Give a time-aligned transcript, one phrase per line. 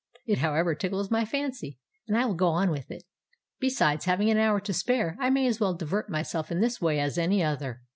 [0.25, 3.03] It, however, tickles my fancy, and I will go on with it.
[3.59, 6.99] Besides, having an hour to spare, I may as well divert myself in this way
[6.99, 7.83] as any other."